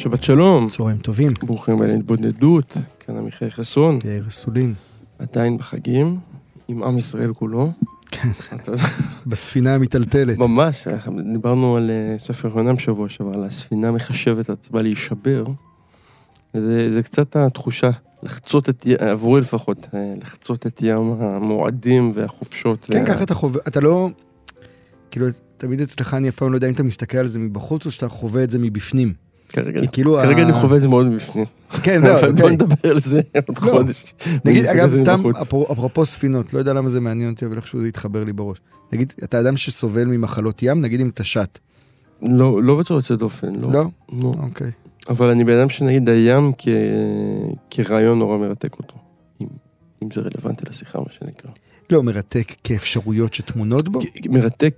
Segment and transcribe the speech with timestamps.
[0.00, 1.30] שבת שלום, צהריים טובים.
[1.42, 4.74] ברוכים הבאים להתבודדות, כאן עמיחי חסון, יאיר אסולין.
[5.18, 6.18] עדיין בחגים,
[6.68, 7.72] עם עם ישראל כולו.
[8.10, 8.28] כן,
[9.26, 10.38] בספינה המיטלטלת.
[10.38, 10.88] ממש,
[11.32, 15.44] דיברנו על אה, ספר יוחנן בשבוע שעבר, על הספינה מחשבת עצמה להישבר.
[16.54, 17.90] זה, זה קצת התחושה,
[18.22, 22.84] לחצות את, עבורי לפחות, אה, לחצות את ים המועדים והחופשות.
[22.84, 24.10] כן, וה- ככה אתה חווה, אתה לא...
[25.10, 25.26] כאילו,
[25.56, 28.08] תמיד אצלך אני אף פעם לא יודע אם אתה מסתכל על זה מבחוץ או שאתה
[28.08, 29.29] חווה את זה מבפנים.
[29.52, 31.44] כרגע, כאילו כרגע ה- אני חווה את זה מאוד מבפנים.
[31.82, 32.50] כן, זהו, בוא אוקיי.
[32.50, 33.70] נדבר על זה עוד לא.
[33.72, 34.14] חודש.
[34.44, 35.22] נגיד, אגב, סתם,
[35.72, 38.58] אפרופו ספינות, לא יודע למה זה מעניין אותי, אבל איכשהו זה התחבר לי בראש.
[38.92, 41.58] נגיד, אתה אדם שסובל ממחלות ים, נגיד אם שט.
[42.22, 43.72] לא, לא בצורה יוצאת דופן, לא.
[43.72, 43.84] לא?
[44.12, 44.32] לא.
[44.42, 44.70] אוקיי.
[45.08, 46.52] אבל אני בן אדם שנגיד הים.
[47.70, 48.94] כרעיון נורא מרתק אותו.
[50.02, 51.50] אם זה רלוונטי לשיחה, מה שנקרא.
[51.90, 54.00] לא, מרתק כאפשרויות שטמונות בו?
[54.30, 54.74] מרתק.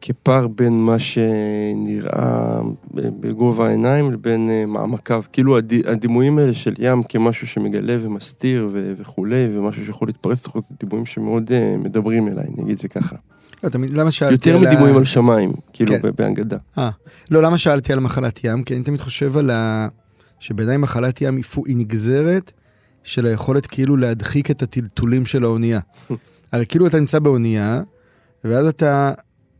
[0.00, 2.60] כפער בין מה שנראה
[2.94, 5.22] בגובה העיניים לבין אה, מעמקיו.
[5.32, 5.72] כאילו הד...
[5.86, 8.68] הדימויים האלה של ים כמשהו שמגלה ומסתיר.
[8.72, 13.16] וכולי, ומשהו שיכול להתפרץ לתוכו, זה דימויים שמאוד uh, מדברים אליי, נגיד זה ככה.
[13.64, 16.00] לא, תמיד, למה שאלתי יותר על ה- מדימויים על שמיים, כאילו כן.
[16.02, 16.56] ב- בהגדה.
[16.78, 16.90] אה,
[17.30, 18.62] לא, למה שאלתי על מחלת ים?
[18.62, 19.88] כי אני תמיד חושב על ה...
[20.40, 22.52] שבעיניי מחלת ים היא נגזרת
[23.02, 25.80] של היכולת כאילו להדחיק את הטלטולים של האונייה.
[26.52, 27.82] הרי כאילו אתה נמצא באונייה,
[28.44, 29.12] ואז אתה...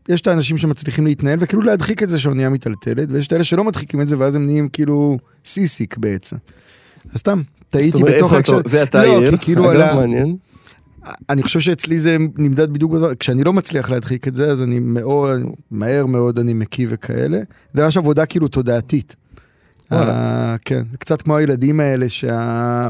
[0.09, 3.63] יש את האנשים שמצליחים להתנהל וכאילו להדחיק את זה שהאונייה מיטלטלת, ויש את אלה שלא
[3.63, 6.35] מדחיקים את זה ואז הם נהיים כאילו סיסיק בעצם.
[7.13, 9.95] אז סתם, טעיתי זאת אומרת, בתוך איפה אתה- לא, יעל, כי כאילו אגב, על ה-
[9.95, 10.35] מעניין.
[11.29, 14.79] אני חושב שאצלי זה נמדד בדיוק בדבר, כשאני לא מצליח להדחיק את זה, אז אני
[14.79, 15.39] מאוד,
[15.71, 17.39] מהר מאוד אני מקיא וכאלה.
[17.73, 19.15] זה ממש עבודה כאילו תודעתית.
[19.91, 20.11] וואלה.
[20.11, 22.89] אה, כן, קצת כמו הילדים האלה שה...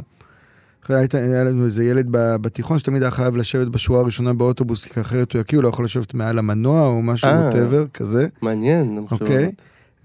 [1.13, 5.41] היה לנו איזה ילד בתיכון שתמיד היה חייב לשבת בשורה הראשונה באוטובוס, כי אחרת הוא
[5.41, 7.45] יקיא, הוא לא יכול לשבת מעל המנוע או משהו, אה.
[7.45, 8.27] ווטאבר, כזה.
[8.41, 9.51] מעניין, אוקיי.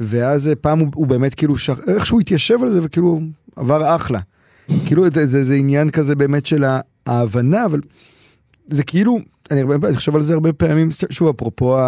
[0.01, 1.79] ואז אה, פעם הוא, הוא באמת כאילו, שח...
[1.87, 3.21] איכשהו התיישב על זה וכאילו
[3.57, 4.21] עבר אחלה.
[4.87, 6.65] כאילו זה, זה, זה עניין כזה באמת של
[7.07, 7.81] ההבנה, אבל
[8.67, 9.19] זה כאילו,
[9.51, 11.79] אני, הרבה, אני חושב על זה הרבה פעמים, שוב אפרופו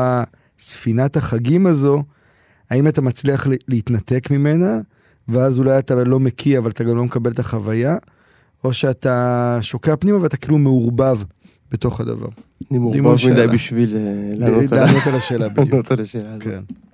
[0.59, 2.03] ספינת החגים הזו,
[2.71, 4.81] האם אתה מצליח להתנתק ממנה,
[5.29, 7.97] ואז אולי אתה לא מקיא אבל אתה גם לא מקבל את החוויה,
[8.67, 11.19] או שאתה שוקע פנימה ואתה כאילו מעורבב
[11.71, 12.29] בתוך הדבר.
[12.71, 13.47] אני מעורבב מדי.
[13.47, 15.47] בשביל אה, לענות על השאלה.
[15.57, 16.86] לענות על השאלה הזאת.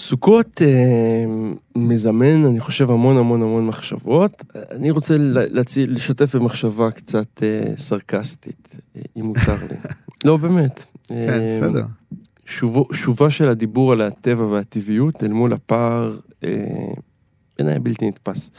[0.00, 1.24] סוכות אה,
[1.76, 4.44] מזמן, אני חושב, המון המון המון מחשבות.
[4.70, 9.76] אני רוצה להציע, לשתף במחשבה קצת אה, סרקסטית, אה, אם מותר לי.
[10.24, 10.84] לא, באמת.
[11.08, 11.84] כן, אה, בסדר.
[12.44, 16.50] שובו, שובה של הדיבור על הטבע והטבעיות אל מול הפער, אה,
[17.58, 18.50] בעיניי בלתי נתפס,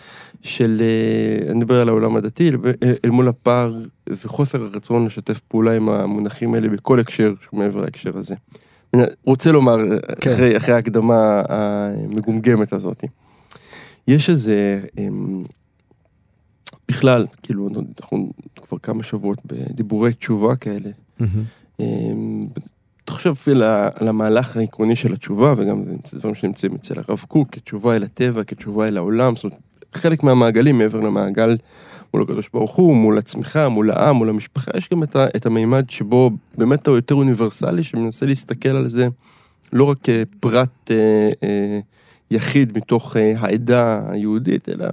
[0.41, 3.75] של, אה, אני מדבר על העולם הדתי, אל, אה, אל מול הפער
[4.09, 8.35] וחוסר הרצון לשתף פעולה עם המונחים האלה בכל הקשר שהוא מעבר להקשר הזה.
[8.93, 9.77] אני רוצה לומר,
[10.21, 10.31] כן.
[10.31, 13.03] אחרי, אחרי ההקדמה המגומגמת הזאת,
[14.07, 15.43] יש איזה, אמ,
[16.89, 17.67] בכלל, כאילו,
[18.01, 18.31] אנחנו
[18.67, 20.89] כבר כמה שבועות בדיבורי תשובה כאלה,
[23.09, 27.47] חושב על ה- על המהלך העקרוני של התשובה, וגם זה דברים שנמצאים אצל הרב קוק,
[27.51, 29.57] כתשובה אל הטבע, כתשובה אל העולם, זאת אומרת,
[29.93, 31.57] חלק מהמעגלים מעבר למעגל
[32.13, 35.45] מול הקדוש ברוך הוא, מול עצמך, מול העם, מול המשפחה, יש גם את, ה, את
[35.45, 39.07] המימד שבו באמת הוא יותר אוניברסלי, שמנסה להסתכל על זה
[39.73, 41.79] לא רק כפרט אה, אה,
[42.31, 44.85] יחיד מתוך אה, העדה היהודית, אלא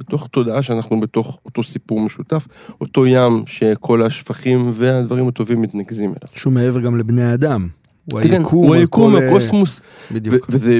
[0.00, 2.46] בתוך תודעה שאנחנו בתוך אותו סיפור משותף,
[2.80, 6.34] אותו ים שכל השפכים והדברים הטובים מתנקזים אליו.
[6.34, 7.68] שהוא מעבר גם לבני האדם.
[8.12, 9.80] הוא כן, היקום, הוא היקום, הכל, אה, הקוסמוס,
[10.10, 10.46] בדיוק.
[10.48, 10.78] וזה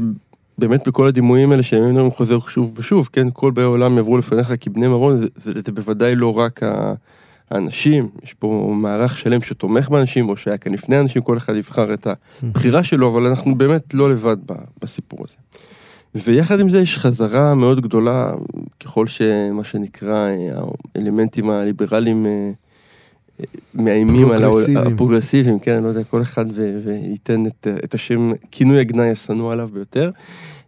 [0.60, 4.52] באמת בכל הדימויים האלה שהם אומרים חוזר שוב ושוב, כן, כל באי העולם יעברו לפניך
[4.60, 6.60] כבני מרון, זה, זה, זה בוודאי לא רק
[7.50, 11.94] האנשים, יש פה מערך שלם שתומך באנשים, או שהיה כאן לפני אנשים, כל אחד יבחר
[11.94, 12.06] את
[12.42, 14.36] הבחירה שלו, אבל אנחנו באמת לא לבד
[14.82, 15.36] בסיפור הזה.
[16.14, 18.32] ויחד עם זה יש חזרה מאוד גדולה,
[18.80, 20.60] ככל שמה שנקרא, אה,
[20.94, 22.50] האלמנטים הליברליים אה,
[23.74, 24.94] מאיימים על העול- פרוגרסיביים.
[24.94, 26.44] הפרוגרסיביים, כן, לא יודע, כל אחד
[26.84, 30.10] וייתן את, את השם, כינוי הגנאי השנוא עליו ביותר.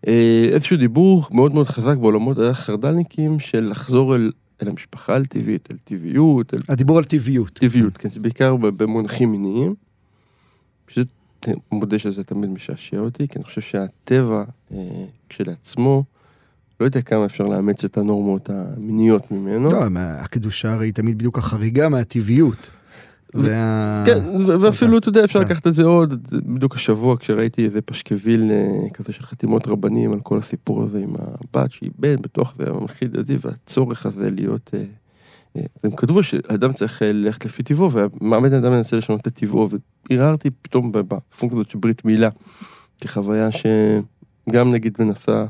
[0.06, 4.32] אה, איזשהו דיבור מאוד מאוד חזק בעולמות החרד"לניקים של לחזור אל,
[4.62, 7.50] אל המשפחה על טבעית, אל טבעיות, אל הדיבור על טבעיות.
[7.52, 9.74] טבעיות, כן, זה בעיקר במונחים מיניים.
[10.88, 11.04] שזה,
[11.46, 14.78] אני מודה שזה תמיד משעשע אותי, כי אני חושב שהטבע אה,
[15.28, 16.04] כשלעצמו,
[16.80, 19.70] לא יודע כמה אפשר לאמץ את הנורמות המיניות ממנו.
[19.72, 22.70] לא, מה- הקדושה הרי היא תמיד בדיוק החריגה מהטבעיות.
[23.34, 24.02] וה...
[24.06, 24.18] כן,
[24.60, 25.44] ואפילו, אתה יודע, אפשר כן.
[25.44, 30.20] לקחת את זה עוד, בדיוק השבוע כשראיתי איזה פשקוויל אה, כזה של חתימות רבנים על
[30.20, 34.70] כל הסיפור הזה עם הבת שהיא בן, בתוך זה המלחיד דתי, והצורך הזה להיות...
[34.74, 34.84] אה,
[35.56, 39.68] אה, הם כתבו שאדם צריך ללכת לפי טבעו, ומה בן אדם מנסה לשנות את טבעו,
[40.10, 42.28] והרהרתי פתאום בפונקציה הזאת של ברית מילה,
[43.00, 45.44] כחוויה שגם נגיד מנסה...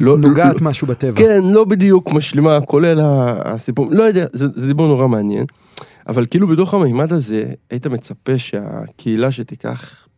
[0.00, 1.16] לא, נוגעת משהו בטבע.
[1.16, 3.00] כן, לא בדיוק משלימה, כולל
[3.44, 5.46] הסיפור, לא יודע, זה, זה דיבור נורא מעניין,
[6.06, 10.08] אבל כאילו בתוך המימד הזה, היית מצפה שהקהילה שתיקח,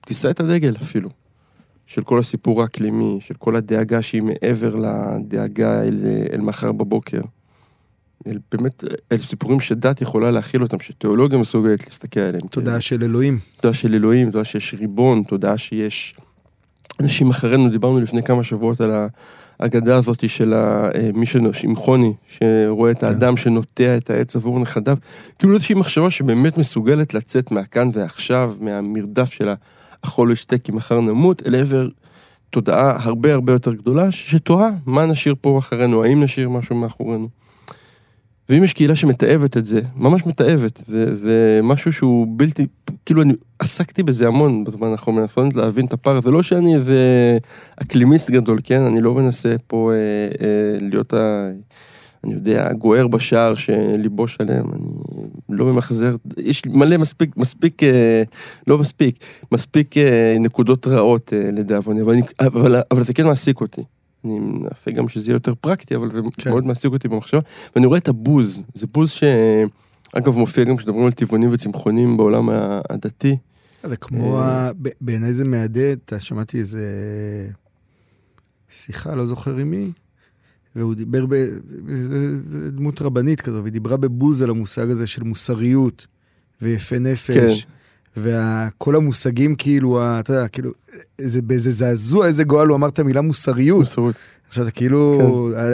[0.00, 1.08] תישא את הדגל אפילו,
[1.86, 5.98] של כל הסיפור האקלימי, של כל הדאגה שהיא מעבר לדאגה אל,
[6.32, 7.20] אל מחר בבוקר.
[8.26, 12.46] אל באמת, אל סיפורים שדת יכולה להכיל אותם, שתיאולוגיה מסוגלת להסתכל עליהם.
[12.50, 13.38] תודעה של אלוהים.
[13.56, 16.16] תודעה של אלוהים, תודעה שיש ריבון, תודעה שיש
[17.00, 18.90] אנשים אחרינו, דיברנו לפני כמה שבועות על
[19.58, 24.96] האגדה הזאת של אה, מי ששמחוני, שרואה את האדם שנוטע את העץ עבור נכדיו,
[25.38, 29.48] כאילו איזושהי מחשבה שבאמת מסוגלת לצאת מהכאן ועכשיו, מהמרדף של
[30.02, 31.88] האכול ושתה כי מחר נמות, אל עבר
[32.50, 37.28] תודעה הרבה הרבה יותר גדולה, שתוהה מה נשאיר פה אחרינו, האם נשאיר משהו מאחורינו.
[38.48, 42.66] ואם יש קהילה שמתעבת את זה, ממש מתעבת, זה, זה משהו שהוא בלתי,
[43.06, 46.98] כאילו אני עסקתי בזה המון בזמן האחרון, מנסות להבין את הפער, זה לא שאני איזה
[47.82, 48.80] אקלימיסט גדול, כן?
[48.80, 51.50] אני לא מנסה פה אה, אה, להיות ה...
[52.24, 54.84] אני יודע, גוער בשער שליבו שלם, אני
[55.48, 58.22] לא ממחזר, יש מלא מספיק, מספיק, אה,
[58.66, 59.18] לא מספיק,
[59.52, 63.82] מספיק אה, נקודות רעות אה, לדאבוני, אבל, אבל, אבל זה כן מעסיק אותי.
[64.26, 66.50] אני מנסה גם שזה יהיה יותר פרקטי, אבל זה כן.
[66.50, 67.40] מאוד מעסיק אותי במחשבה,
[67.74, 69.24] ואני רואה את הבוז, זה בוז ש...
[70.12, 72.48] אגב, מופיע גם כשמדברים על טבעונים וצמחונים בעולם
[72.90, 73.36] הדתי.
[73.82, 76.80] זה כמו, ה- ב- בעיניי זה מהדהד, אתה שמעתי איזה
[78.70, 79.92] שיחה, לא זוכר עם מי,
[80.76, 81.34] והוא דיבר, ב...
[82.72, 86.06] דמות רבנית כזו, והיא דיברה בבוז על המושג הזה של מוסריות
[86.62, 87.66] ויפה נפש.
[88.16, 90.70] וכל המושגים כאילו, אתה יודע, כאילו,
[91.20, 93.78] זה באיזה זעזוע, איזה גועל הוא אמר את המילה מוסריות.
[93.80, 94.14] מוסרות.
[94.48, 95.18] עכשיו זה כאילו,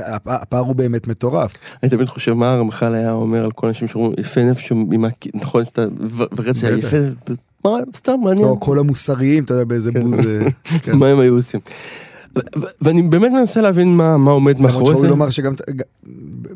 [0.06, 1.54] הפ- הפער הוא באמת מטורף.
[1.82, 4.72] אני תמיד חושב מה הרמח"ל היה אומר על כל האנשים שאומרים יפה נפש,
[5.34, 5.84] נכון, שאתה
[6.36, 6.86] ורצה בטח.
[6.86, 6.96] יפה,
[7.64, 10.02] מה, סתם מעניין, לא, כל המוסריים, אתה יודע, באיזה כן.
[10.02, 10.18] בוז...
[10.26, 10.46] אה,
[10.82, 10.96] כן.
[10.96, 11.60] מה הם היו עושים.
[12.80, 15.08] ואני באמת מנסה להבין מה מה עומד למרות מאחורי זה.
[15.08, 15.54] לומר שגם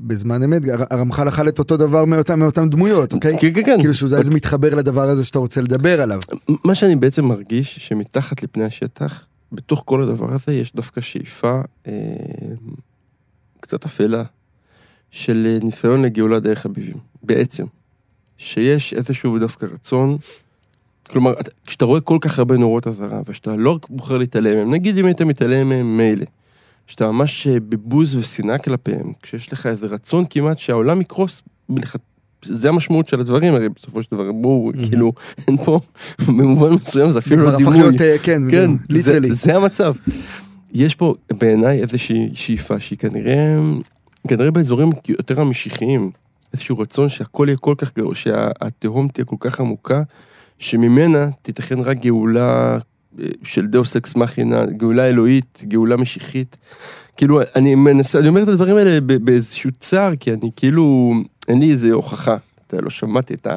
[0.06, 3.38] בזמן אמת, הר- הרמח"ל אכל את אותו דבר מאותם מאותם דמויות, אוקיי?
[3.40, 3.76] כן, כן, כן.
[3.80, 6.20] כאילו שזה זה מתחבר לדבר הזה שאתה רוצה לדבר עליו.
[6.64, 11.92] מה שאני בעצם מרגיש, שמתחת לפני השטח, בתוך כל הדבר הזה, יש דווקא שאיפה אה,
[13.60, 14.22] קצת אפלה
[15.10, 16.96] של אה, ניסיון לגאולה דרך הביבים.
[17.22, 17.64] בעצם.
[18.38, 20.16] שיש איזשהו דווקא רצון,
[21.10, 24.74] כלומר, אתה- כשאתה רואה כל כך הרבה נורות אזהרה, ושאתה לא רק בוחר להתעלם מהם,
[24.74, 26.24] נגיד אם היית מתעלם מהם, מילא.
[26.86, 31.42] שאתה ממש אה, בבוז ושנאה כלפיהם, כשיש לך איזה רצון כמעט שהעולם יקרוס,
[32.44, 35.12] זה המשמעות של הדברים, הרי בסופו של דבר, בואו, כאילו,
[35.48, 35.80] אין פה,
[36.26, 37.78] במובן מסוים זה אפילו לא דימוי.
[37.78, 39.32] להיות, אה, כן, כן, זה, ליטרלי.
[39.34, 39.94] זה המצב.
[40.72, 43.58] יש פה בעיניי איזושהי שאיפה שהיא כנראה,
[44.28, 46.10] כנראה באזורים יותר המשיחיים,
[46.52, 50.02] איזשהו רצון שהכל יהיה כל כך גרוע, שהתהום תהיה כל כך עמוקה,
[50.58, 52.78] שממנה תיתכן רק גאולה
[53.20, 56.56] אה, של deus ex machina, גאולה אלוהית, גאולה משיחית.
[57.16, 61.14] כאילו, אני מנסה, אני אומר את הדברים האלה באיזשהו צער, כי אני כאילו,
[61.48, 62.36] אין לי איזה הוכחה.
[62.66, 63.56] אתה לא שמעתי את ה...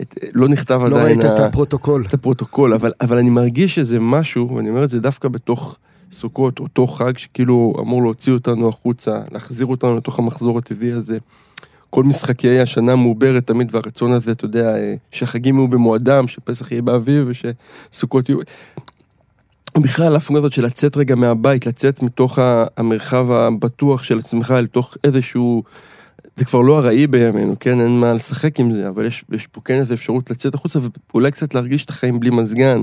[0.00, 2.04] את, לא נכתב לא עדיין ראית את ה- הפרוטוקול.
[2.08, 5.76] את הפרוטוקול, אבל, אבל אני מרגיש שזה משהו, ואני אומר את זה דווקא בתוך
[6.12, 11.18] סוכות, אותו חג שכאילו אמור להוציא אותנו החוצה, להחזיר אותנו לתוך המחזור הטבעי הזה.
[11.94, 16.82] כל משחקי השנה מעוברת תמיד, והרצון הזה, אתה יודע, אה, שהחגים יהיו במועדם, שפסח יהיה
[16.82, 18.38] באביב ושסוכות יהיו...
[19.78, 22.38] בכלל, הפונקציה הזאת של לצאת רגע מהבית, לצאת מתוך
[22.76, 25.62] המרחב הבטוח של עצמך לתוך איזשהו...
[26.36, 27.80] זה כבר לא ארעי בימינו, כן?
[27.80, 30.78] אין מה לשחק עם זה, אבל יש, יש פה כן איזו אפשרות לצאת החוצה
[31.12, 32.82] ואולי קצת להרגיש את החיים בלי מזגן.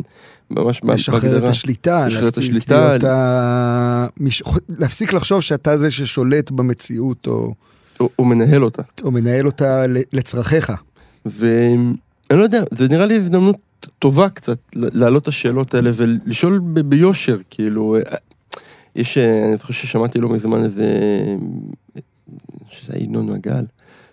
[0.51, 1.50] ממש לשחרר את בהגדרה.
[1.50, 2.88] השליטה, לשחרר את השליטה.
[2.89, 7.54] להיות ה- מש- להפסיק לחשוב שאתה זה ששולט במציאות או
[8.00, 8.82] הוא, הוא מנהל אותה.
[9.03, 10.74] או מנהל אותה לצרכיך.
[11.25, 11.94] ואני
[12.32, 13.58] לא יודע, זה נראה לי הזדמנות
[14.00, 18.01] טובה קצת להעלות את השאלות האלה ולשאול ב- ביושר, כאילו, אה,
[18.96, 20.88] יש, אה, אני זוכר ששמעתי לא מזמן איזה,
[22.70, 23.65] שזה ינון מגל,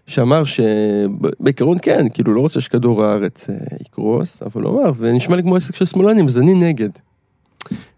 [0.07, 5.43] שאמר שבעיקרון כן, כאילו לא רוצה שכדור הארץ אה, יקרוס, אבל הוא אמר, ונשמע לי
[5.43, 6.91] כמו עסק של שמאלנים, אז אני נגד.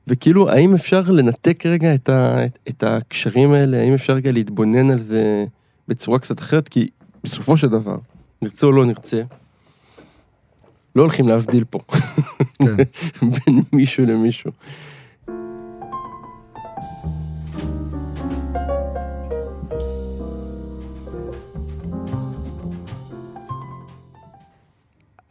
[0.06, 4.90] וכאילו, האם אפשר לנתק רגע את, ה, את, את הקשרים האלה, האם אפשר רגע להתבונן
[4.90, 5.44] על זה
[5.88, 6.68] בצורה קצת אחרת?
[6.68, 6.88] כי
[7.24, 7.98] בסופו של דבר,
[8.42, 9.22] נרצה או לא נרצה,
[10.96, 11.78] לא הולכים להבדיל פה
[12.62, 12.76] כן.
[13.46, 14.50] בין מישהו למישהו.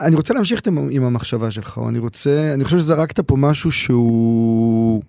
[0.01, 3.71] אני רוצה להמשיך עם, עם המחשבה שלך, או אני רוצה, אני חושב שזרקת פה משהו
[3.71, 5.03] שהוא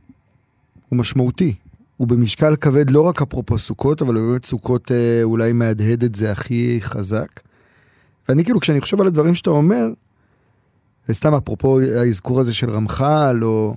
[0.89, 1.55] הוא משמעותי.
[1.99, 6.33] הוא במשקל כבד לא רק אפרופו סוכות, אבל באמת סוכות אה, אולי מהדהד את זה
[6.33, 7.41] הכי חזק.
[8.29, 9.87] ואני כאילו, כשאני חושב על הדברים שאתה אומר,
[11.09, 13.75] וסתם אפרופו האזכור הזה של רמח"ל, או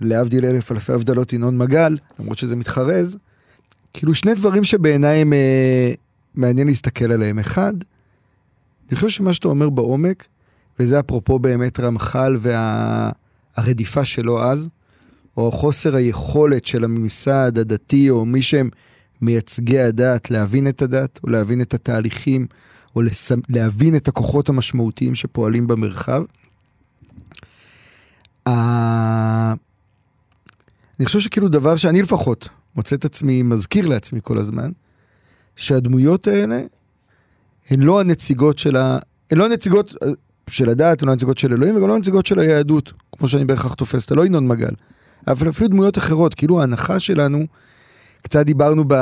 [0.00, 3.18] להבדיל אלף אלפי הבדלות ינון מגל, למרות שזה מתחרז,
[3.94, 5.92] כאילו שני דברים שבעיניי הם אה,
[6.34, 7.38] מעניין להסתכל עליהם.
[7.38, 7.74] אחד,
[8.88, 10.26] אני חושב שמה שאתה אומר בעומק,
[10.78, 12.36] וזה אפרופו באמת רמח"ל
[13.56, 14.04] והרדיפה וה...
[14.06, 14.68] שלו אז,
[15.36, 18.70] או חוסר היכולת של הממסד הדתי, או מי שהם
[19.22, 22.46] מייצגי הדת, להבין את הדת, או להבין את התהליכים,
[22.96, 23.32] או לס...
[23.48, 26.22] להבין את הכוחות המשמעותיים שפועלים במרחב.
[28.46, 29.56] אני
[31.06, 34.70] חושב שכאילו דבר שאני לפחות מוצא את עצמי, מזכיר לעצמי כל הזמן,
[35.56, 36.62] שהדמויות האלה
[37.70, 38.98] הן לא הנציגות של ה...
[39.30, 40.08] הן לא הנציגות אה,
[40.50, 43.74] של הדת, הן לא הנציגות של אלוהים, וגם לא הנציגות של היהדות, כמו שאני בהכרח
[43.74, 44.74] תופס, אתה לא ינון מגל.
[45.28, 47.46] אבל אפילו דמויות אחרות, כאילו ההנחה שלנו,
[48.22, 48.94] קצת דיברנו ב...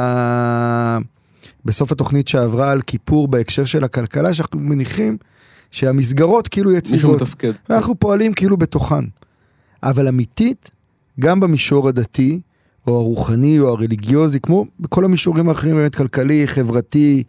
[1.65, 5.17] בסוף התוכנית שעברה על כיפור בהקשר של הכלכלה, שאנחנו מניחים
[5.71, 7.13] שהמסגרות כאילו יציבות.
[7.13, 7.53] מישהו מתפקד.
[7.69, 9.05] ואנחנו פועלים כאילו בתוכן.
[9.83, 10.71] אבל אמיתית,
[11.21, 12.41] גם במישור הדתי,
[12.87, 17.23] או הרוחני, או הרליגיוזי, כמו בכל המישורים האחרים, באמת כלכלי, חברתי,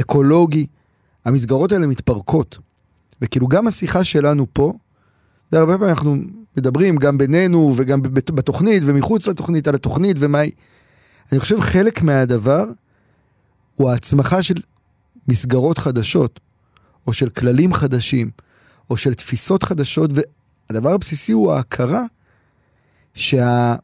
[0.00, 0.66] אקולוגי,
[1.24, 2.58] המסגרות האלה מתפרקות.
[3.22, 4.72] וכאילו גם השיחה שלנו פה,
[5.52, 6.16] זה הרבה פעמים אנחנו
[6.56, 10.52] מדברים גם בינינו וגם בתוכנית ומחוץ לתוכנית על התוכנית ומה היא.
[11.32, 12.64] אני חושב חלק מהדבר
[13.74, 14.54] הוא ההצמחה של
[15.28, 16.40] מסגרות חדשות,
[17.06, 18.30] או של כללים חדשים,
[18.90, 20.10] או של תפיסות חדשות,
[20.70, 22.04] והדבר הבסיסי הוא ההכרה
[23.14, 23.74] שה...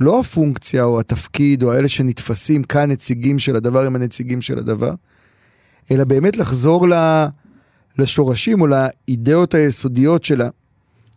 [0.00, 4.94] לא הפונקציה או התפקיד או האלה שנתפסים כאן נציגים של הדבר הם הנציגים של הדבר,
[5.90, 6.86] אלא באמת לחזור
[7.98, 10.48] לשורשים או לאידאות היסודיות של, ה,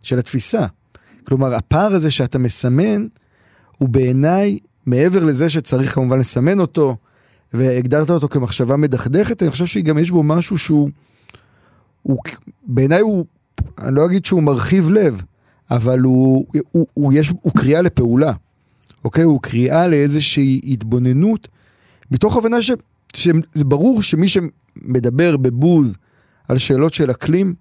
[0.02, 0.66] של התפיסה.
[1.24, 3.06] כלומר, הפער הזה שאתה מסמן,
[3.78, 6.96] הוא בעיניי, מעבר לזה שצריך כמובן לסמן אותו,
[7.54, 10.90] והגדרת אותו כמחשבה מדכדכת, אני חושב שגם יש בו משהו שהוא,
[12.02, 12.18] הוא,
[12.66, 13.24] בעיניי הוא,
[13.78, 15.22] אני לא אגיד שהוא מרחיב לב,
[15.70, 18.32] אבל הוא, הוא, הוא, יש, הוא קריאה לפעולה,
[19.04, 19.24] אוקיי?
[19.24, 21.48] הוא קריאה לאיזושהי התבוננות,
[22.10, 22.70] מתוך הבנה ש,
[23.14, 25.96] שזה ברור שמי שמדבר בבוז
[26.48, 27.54] על שאלות של אקלים,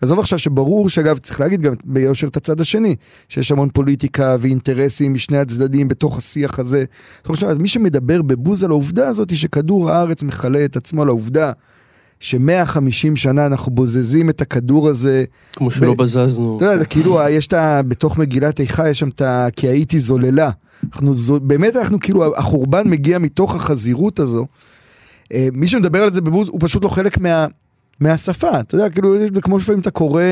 [0.00, 2.96] עזוב עכשיו שברור שאגב צריך להגיד גם ביושר את הצד השני,
[3.28, 6.84] שיש המון פוליטיקה ואינטרסים משני הצדדים בתוך השיח הזה.
[7.46, 11.52] אז מי שמדבר בבוז על העובדה הזאת שכדור הארץ מכלה את עצמו לעובדה
[12.20, 15.24] ש-150 שנה אנחנו בוזזים את הכדור הזה.
[15.52, 16.02] כמו שלא ב...
[16.02, 16.56] בזזנו.
[16.56, 17.82] אתה יודע, כאילו, יש את ה...
[17.82, 19.46] בתוך מגילת איכה יש שם את ה...
[19.56, 20.50] כי הייתי זוללה.
[20.92, 21.40] אנחנו, זו...
[21.40, 24.46] באמת אנחנו כאילו, החורבן מגיע מתוך החזירות הזו.
[25.32, 27.46] אה, מי שמדבר על זה בבוז הוא פשוט לא חלק מה...
[28.00, 30.22] מהשפה, אתה יודע, כאילו, כמו לפעמים אתה קורא,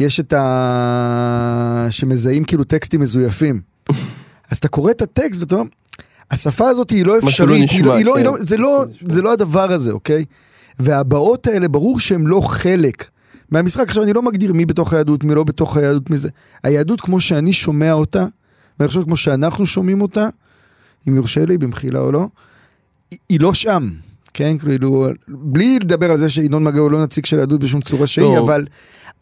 [0.00, 1.86] יש את ה...
[1.90, 3.60] שמזהים כאילו טקסטים מזויפים.
[4.50, 5.66] אז אתה קורא את הטקסט ואתה אומר,
[6.30, 8.18] השפה הזאת היא לא אפשרית, היא לא, היא לא, כן.
[8.18, 10.24] היא לא, זה, לא, זה לא הדבר הזה, אוקיי?
[10.78, 13.08] והבעות האלה, ברור שהן לא חלק
[13.50, 13.88] מהמשחק.
[13.88, 16.28] עכשיו, אני לא מגדיר מי בתוך היהדות, מי לא בתוך היהדות, מי זה.
[16.62, 18.26] היהדות, כמו שאני שומע אותה,
[18.78, 20.28] ואני חושב כמו שאנחנו שומעים אותה,
[21.08, 22.28] אם יורשה לי, במחילה או לא,
[23.28, 23.90] היא לא שם.
[24.34, 28.06] כן, כאילו, בלי לדבר על זה שינון מגע הוא לא נציג של היהדות בשום צורה
[28.06, 28.66] שהיא, אבל,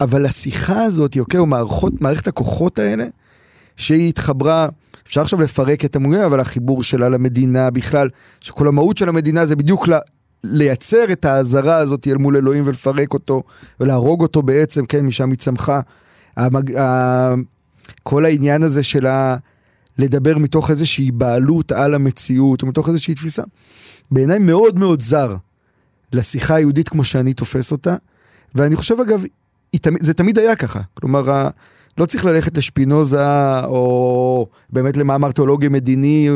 [0.01, 3.05] אבל השיחה הזאת, אוקיי, או מערכות, מערכת הכוחות האלה,
[3.77, 4.69] שהיא התחברה,
[5.07, 8.09] אפשר עכשיו לפרק את המוגן, אבל החיבור שלה למדינה בכלל,
[8.41, 9.93] שכל המהות של המדינה זה בדיוק ל...
[10.45, 13.43] לייצר את האזהרה הזאת אל מול אלוהים ולפרק אותו,
[13.81, 15.81] ולהרוג אותו בעצם, כן, משם היא צמחה.
[16.37, 16.77] המג...
[16.77, 17.35] ה...
[18.03, 19.37] כל העניין הזה של ה...
[19.99, 23.43] לדבר מתוך איזושהי בעלות על המציאות, או מתוך איזושהי תפיסה.
[24.11, 25.37] בעיניי מאוד מאוד זר
[26.13, 27.97] לשיחה היהודית כמו שאני תופס אותה,
[28.55, 29.25] ואני חושב אגב,
[30.01, 31.49] זה תמיד היה ככה, כלומר,
[31.99, 36.29] לא צריך ללכת לשפינוזה, או באמת למאמר תיאולוגי מדיני,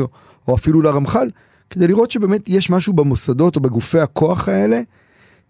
[0.47, 1.27] או אפילו לרמח"ל,
[1.69, 4.81] כדי לראות שבאמת יש משהו במוסדות או בגופי הכוח האלה,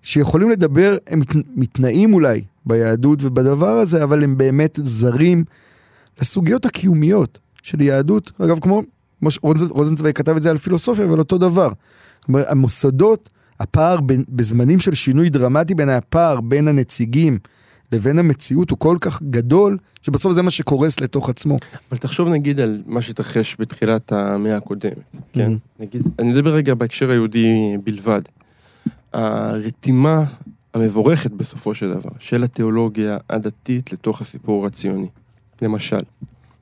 [0.01, 1.21] שיכולים לדבר, הם
[1.55, 5.43] מתנאים אולי ביהדות ובדבר הזה, אבל הם באמת זרים
[6.21, 8.31] לסוגיות הקיומיות של יהדות.
[8.41, 8.81] אגב, כמו
[9.69, 11.69] רוזנצוויג כתב את זה על פילוסופיה, אבל אותו דבר.
[12.25, 17.39] כלומר, המוסדות, הפער בין, בזמנים של שינוי דרמטי בין הפער בין הנציגים
[17.91, 21.57] לבין המציאות הוא כל כך גדול, שבסוף זה מה שקורס לתוך עצמו.
[21.91, 24.97] אבל תחשוב נגיד על מה שהתרחש בתחילת המאה הקודמת,
[25.33, 25.51] כן?
[25.53, 25.83] Mhm.
[25.83, 28.21] נגיד, אני מדבר רגע בהקשר היהודי בלבד.
[29.13, 30.23] הרתימה
[30.73, 35.07] המבורכת בסופו של דבר, של התיאולוגיה הדתית לתוך הסיפור הציוני,
[35.61, 35.99] למשל.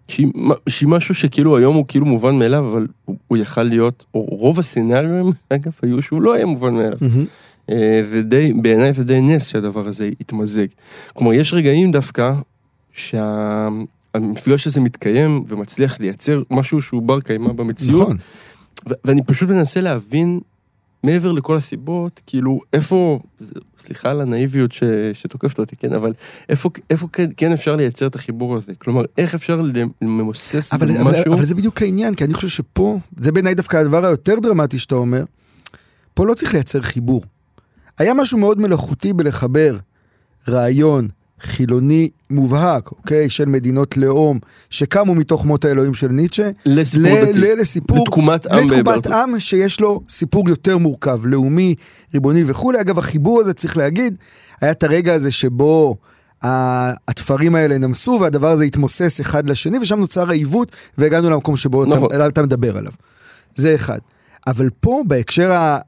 [0.08, 0.28] שהיא,
[0.70, 4.60] שהיא משהו שכאילו היום הוא כאילו מובן מאליו, אבל הוא, הוא יכל להיות, או רוב
[4.60, 6.98] הסצנריונים, אגב, היו שהוא לא היה מובן מאליו.
[7.70, 10.68] אה, זה די, בעיניי זה די נס שהדבר הזה יתמזג.
[11.14, 12.34] כלומר, יש רגעים דווקא
[12.94, 18.18] שהמפגש הזה מתקיים ומצליח לייצר משהו שהוא בר קיימא במציאות, נכון.
[18.90, 20.40] ו- ואני פשוט מנסה להבין,
[21.06, 23.20] מעבר לכל הסיבות, כאילו, איפה,
[23.78, 24.84] סליחה על הנאיביות ש,
[25.14, 26.14] שתוקפת אותי, כן, אבל
[26.50, 28.74] איפה, איפה כן, כן אפשר לייצר את החיבור הזה?
[28.78, 29.62] כלומר, איך אפשר
[30.02, 31.34] למוסס אבל, אבל, משהו?
[31.34, 34.96] אבל זה בדיוק העניין, כי אני חושב שפה, זה בעיניי דווקא הדבר היותר דרמטי שאתה
[34.96, 35.24] אומר,
[36.14, 37.24] פה לא צריך לייצר חיבור.
[37.98, 39.78] היה משהו מאוד מלאכותי בלחבר
[40.48, 41.08] רעיון
[41.42, 44.40] חילוני מובהק, אוקיי, של מדינות לאום,
[44.70, 47.40] שקמו מתוך מות האלוהים של ניטשה, לסיפור ל- דתי.
[47.40, 51.76] ל- לסיפור, לתקומת עם לתקומת עם שיש לו סיפור יותר מורכב, לאומי,
[52.14, 52.82] ריבוני וכולי.
[52.82, 54.18] אגב, החיבור הזה, צריך להגיד,
[54.62, 55.96] היה את הרגע הזה שבו
[56.46, 61.86] ה- התפרים האלה נמסו והדבר הזה התמוסס אחד לשני, ושם נוצר העיוות, והגענו למקום שבו
[61.86, 62.10] נכון.
[62.16, 62.92] אתה, אתה מדבר עליו.
[63.56, 64.00] זה אחד.
[64.48, 65.80] אבל פה, בהקשר ה...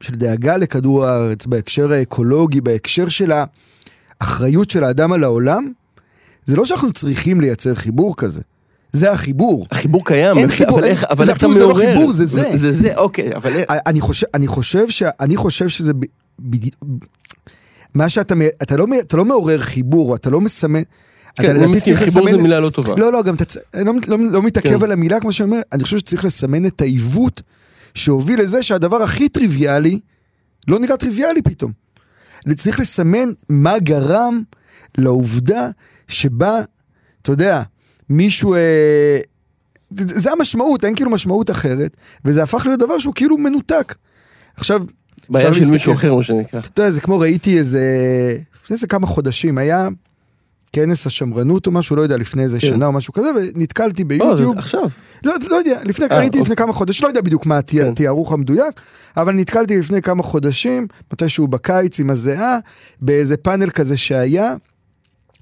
[0.00, 3.32] של דאגה לכדור הארץ, בהקשר האקולוגי, בהקשר של
[4.20, 5.72] האחריות של האדם על העולם,
[6.44, 8.40] זה לא שאנחנו צריכים לייצר חיבור כזה.
[8.92, 9.66] זה החיבור.
[9.70, 11.86] החיבור קיים, אין אבל חיבור, איך, אין- אבל איך אתה אפילו זה לא מעורר?
[11.94, 12.56] חיבור, זה זה.
[12.56, 13.70] זה זה, אוקיי, אבל איך...
[13.86, 16.56] אני חושב, אני חושב, ש, אני חושב שזה ב-
[17.94, 20.82] מה שאתה, אתה לא, אתה לא מעורר חיבור, אתה לא מסמן,
[21.40, 22.94] כן, אני מסכים, צריך חיבור לסמן- זה מילה לא טובה.
[22.96, 24.84] לא, לא, גם אתה, צ- אני לא, לא, לא מתעכב כן.
[24.84, 27.42] על המילה כמו שאני אומר, אני חושב שצריך לסמן את העיוות
[27.94, 29.98] שהוביל לזה שהדבר הכי טריוויאלי,
[30.68, 31.72] לא נראה טריוויאלי פתאום.
[32.52, 34.42] צריך לסמן מה גרם
[34.98, 35.68] לעובדה
[36.08, 36.60] שבה,
[37.22, 37.62] אתה יודע,
[38.08, 38.54] מישהו...
[38.54, 39.18] אה,
[39.90, 43.94] זה המשמעות, אין כאילו משמעות אחרת, וזה הפך להיות דבר שהוא כאילו מנותק.
[44.56, 44.82] עכשיו,
[45.28, 45.92] בעיה של מישהו.
[45.92, 46.60] אחר, מה שנקרא.
[46.60, 47.82] אתה יודע, זה כמו ראיתי איזה,
[48.62, 49.88] לפני איזה כמה חודשים, היה
[50.74, 52.66] כנס השמרנות או משהו, לא יודע, לפני איזה כן.
[52.66, 54.54] שנה או משהו כזה, ונתקלתי לא, ביוטיוב.
[54.54, 54.88] זה עכשיו.
[55.24, 56.56] לא, לא יודע, לפני, אה, ראיתי לפני אוקיי.
[56.56, 57.86] כמה חודשים, לא יודע בדיוק מה כן.
[57.86, 58.80] התיארוך המדויק,
[59.16, 62.58] אבל נתקלתי לפני כמה חודשים, מתישהו בקיץ עם הזיעה,
[63.00, 64.54] באיזה פאנל כזה שהיה,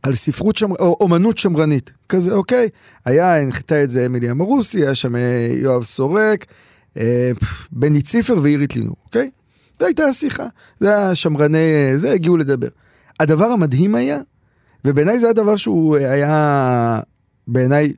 [0.03, 0.77] על ספרות שמר...
[0.79, 2.69] או אומנות שמרנית, כזה, אוקיי?
[3.05, 6.47] היה, הנחיתה את זה אמילי אמרוסי, היה שם אה, יואב סורק,
[6.97, 7.31] אה,
[7.73, 9.31] בני ציפר ואירית לינור, אוקיי?
[9.81, 10.47] זו הייתה השיחה,
[10.81, 12.69] זה השמרני, אה, זה, הגיעו לדבר.
[13.21, 14.19] הדבר המדהים היה,
[14.85, 17.01] ובעיניי זה הדבר שהוא היה,
[17.49, 17.93] בעיניי,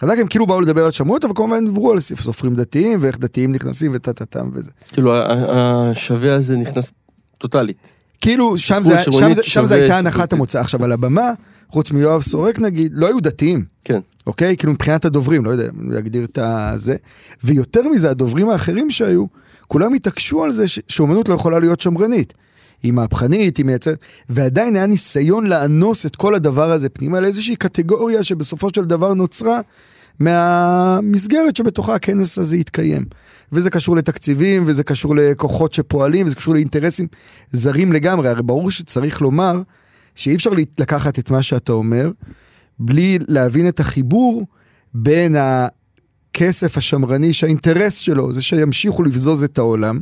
[0.00, 3.52] חזק הם כאילו באו לדבר על שמרנות, אבל כמובן דיברו על סופרים דתיים, ואיך דתיים
[3.52, 4.70] נכנסים וטה-טה-טם וזה.
[4.92, 6.92] כאילו, ה- ה- השווה הזה נכנס
[7.38, 7.76] טוטאלית.
[8.20, 10.32] כאילו, שם זה, שם, זה, שם זה הייתה הנחת.
[10.32, 10.60] המוצא.
[10.60, 11.32] עכשיו, על הבמה,
[11.68, 13.64] חוץ מיואב סורק נגיד, לא היו דתיים.
[13.84, 14.00] כן.
[14.26, 14.56] אוקיי?
[14.56, 16.96] כאילו מבחינת הדוברים, לא יודע להגדיר את הזה.
[17.44, 19.24] ויותר מזה, הדוברים האחרים שהיו,
[19.66, 22.34] כולם התעקשו על זה ש- שאומנות לא יכולה להיות שמרנית.
[22.82, 28.24] היא מהפכנית, היא מייצרת, ועדיין היה ניסיון לאנוס את כל הדבר הזה פנימה לאיזושהי קטגוריה
[28.24, 29.60] שבסופו של דבר נוצרה
[30.20, 33.04] מהמסגרת שבתוכה הכנס הזה יתקיים.
[33.52, 37.06] וזה קשור לתקציבים, וזה קשור לכוחות שפועלים, וזה קשור לאינטרסים
[37.50, 38.28] זרים לגמרי.
[38.28, 39.62] הרי ברור שצריך לומר
[40.14, 42.10] שאי אפשר לקחת את מה שאתה אומר,
[42.78, 44.46] בלי להבין את החיבור
[44.94, 50.00] בין הכסף השמרני שהאינטרס שלו זה שימשיכו לבזוז את העולם,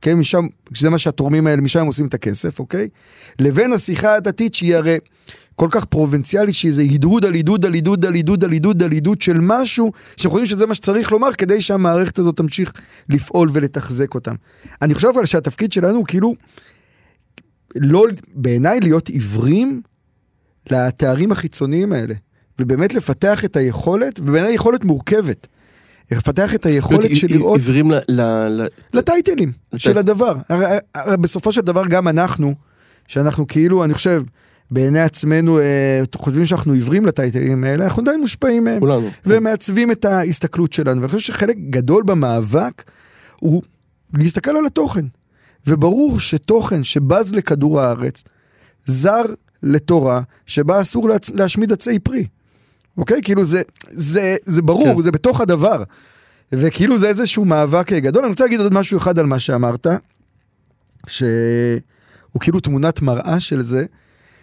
[0.00, 2.88] כן, משם, שזה מה שהתורמים האלה, משם הם עושים את הכסף, אוקיי?
[3.38, 4.98] לבין השיחה הדתית שהיא הרי
[5.56, 8.90] כל כך פרובינציאלית, שהיא איזה הידוד על הידוד על הידוד על הידוד על הידוד על
[8.90, 12.72] הידוד של משהו, שהם חושבים שזה מה שצריך לומר כדי שהמערכת הזאת תמשיך
[13.08, 14.34] לפעול ולתחזק אותם.
[14.82, 16.34] אני חושב אבל שהתפקיד שלנו הוא כאילו,
[17.76, 18.04] לא,
[18.34, 19.82] בעיניי להיות עיוורים
[20.70, 22.14] לתארים החיצוניים האלה,
[22.58, 25.46] ובאמת לפתח את היכולת, ובעיניי יכולת מורכבת.
[26.12, 30.36] לפתח את היכולת של לראות עיוורים ל- לטייטלים של הדבר.
[30.48, 32.54] הרי, הרי בסופו של דבר גם אנחנו,
[33.08, 34.22] שאנחנו כאילו, אני חושב,
[34.70, 38.80] בעיני עצמנו אה, חושבים שאנחנו עיוורים לטייטלים האלה, אנחנו עדיין מושפעים מהם.
[38.80, 39.10] כולנו.
[39.26, 41.00] ומעצבים את ההסתכלות שלנו.
[41.00, 42.84] ואני חושב שחלק גדול במאבק
[43.40, 43.62] הוא
[44.18, 45.04] להסתכל על התוכן.
[45.66, 48.22] וברור שתוכן שבז לכדור הארץ,
[48.84, 49.22] זר
[49.62, 51.30] לתורה, שבה אסור להצ...
[51.30, 52.26] להשמיד עצי פרי.
[52.98, 53.22] אוקיי?
[53.22, 55.02] כאילו זה, זה, זה ברור, כן.
[55.02, 55.82] זה בתוך הדבר.
[56.52, 58.22] וכאילו זה איזשהו מאבק גדול.
[58.22, 59.86] אני רוצה להגיד עוד משהו אחד על מה שאמרת,
[61.06, 63.84] שהוא כאילו תמונת מראה של זה,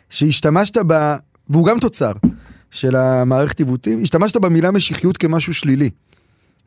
[0.09, 1.15] שהשתמשת ב...
[1.49, 2.11] והוא גם תוצר
[2.71, 5.89] של המערכת עיוותים, השתמשת במילה משיחיות כמשהו שלילי.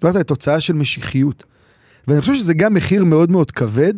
[0.01, 1.44] דיברת תוצאה של משיחיות.
[2.09, 3.94] ואני חושב שזה גם מחיר מאוד מאוד כבד,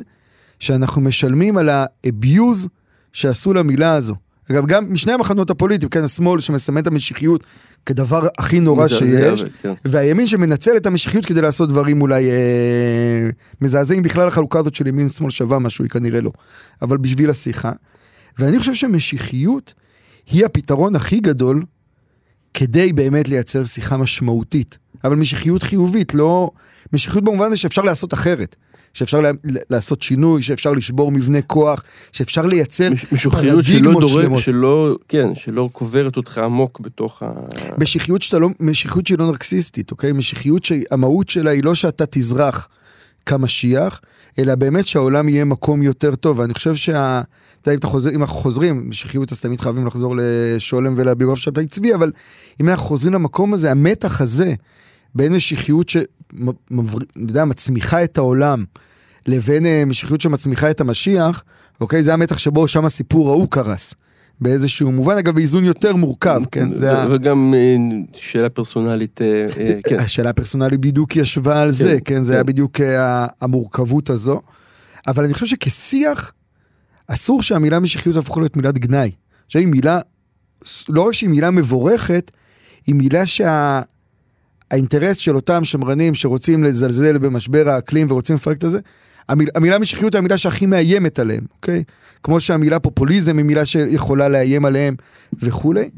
[0.59, 2.69] שאנחנו משלמים על ה-abuse
[3.13, 4.15] שעשו למילה הזו.
[4.51, 7.45] אגב, גם משני המחנות הפוליטיים, כן, השמאל שמסמן את המשיחיות
[7.87, 9.73] כדבר הכי נורא שיש, כן.
[9.85, 13.31] והימין שמנצל את המשיחיות כדי לעשות דברים אולי אה,
[13.61, 16.31] מזעזעים, בכלל החלוקה הזאת של ימין שמאל שווה משהו, היא כנראה לא.
[16.83, 17.73] אבל בשביל השיחה.
[18.39, 19.75] ואני חושב שמשיחיות
[20.31, 21.63] היא הפתרון הכי גדול
[22.55, 24.79] כדי באמת לייצר שיחה משמעותית.
[25.05, 26.51] אבל משיחיות חיובית, לא...
[26.93, 28.57] משיחיות במובן הזה שאפשר לעשות אחרת.
[28.97, 29.31] שאפשר לה,
[29.71, 31.83] לעשות שינוי, שאפשר לשבור מבנה כוח,
[32.13, 34.43] שאפשר לייצר שלא פרדיגמות דורש, שלמות.
[34.43, 37.33] שלא, כן, שלא קוברת אותך עמוק בתוך ה...
[37.81, 40.13] משיחיות שאתה לא, משיחיות שהיא לא נרקסיסטית, אוקיי?
[40.13, 42.69] משיחיות שהמהות שלה היא לא שאתה תזרח
[43.27, 44.01] כמשיח,
[44.39, 46.39] אלא באמת שהעולם יהיה מקום יותר טוב.
[46.39, 47.21] ואני חושב שה...
[47.63, 51.61] אתה יודע, אם, חוזר, אם אנחנו חוזרים, משיחיות אז תמיד חייבים לחזור לשולם ולביוגרף שאתה
[51.61, 52.13] הצביע, אבל
[52.61, 54.55] אם אנחנו חוזרים למקום הזה, המתח הזה
[55.15, 55.89] בין משיחיות
[57.35, 58.65] שמצמיחה את העולם,
[59.27, 61.43] לבין אה, משיחיות שמצמיחה את המשיח,
[61.81, 62.03] אוקיי?
[62.03, 63.95] זה המתח שבו שם הסיפור ההוא קרס.
[64.41, 66.75] באיזשהו מובן, אגב, באיזון יותר מורכב, כן?
[66.75, 67.77] זה וגם אה,
[68.13, 69.47] שאלה פרסונלית, אה,
[69.89, 70.01] כן.
[70.01, 72.35] השאלה הפרסונלית בדיוק ישבה על זה, כן, זה כן.
[72.35, 74.41] היה בדיוק אה, המורכבות הזו.
[75.07, 76.33] אבל אני חושב שכשיח,
[77.09, 79.11] אסור שהמילה משיחיות תהפוך להיות מילת גנאי.
[79.47, 80.01] עכשיו היא מילה,
[80.89, 82.31] לא רק שהיא מילה מבורכת,
[82.87, 83.83] היא מילה שה...
[84.71, 88.79] האינטרס של אותם שמרנים שרוצים לזלזל במשבר האקלים ורוצים לפרק את זה,
[89.29, 91.85] המיל, המילה משיחיות היא המילה שהכי מאיימת עליהם, אוקיי?
[92.23, 94.95] כמו שהמילה פופוליזם היא מילה שיכולה לאיים עליהם
[95.43, 95.91] וכולי.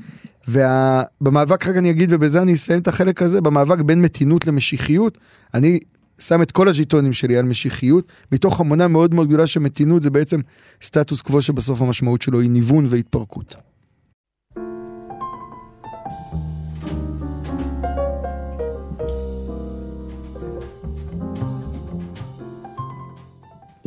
[0.49, 5.19] ובמאבק, רק אני אגיד, ובזה אני אסיים את החלק הזה, במאבק בין מתינות למשיחיות,
[5.55, 5.79] אני
[6.19, 10.11] שם את כל הז'יטונים שלי על משיחיות, מתוך המונה מאוד מאוד גדולה של מתינות, זה
[10.11, 10.41] בעצם
[10.83, 13.68] סטטוס קוו שבסוף המשמעות שלו היא ניוון והתפרקות.